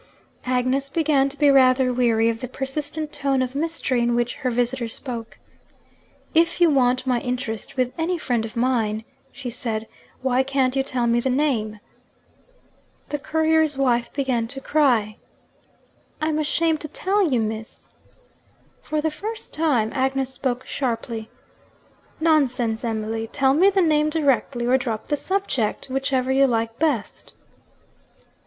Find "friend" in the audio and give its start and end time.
8.17-8.43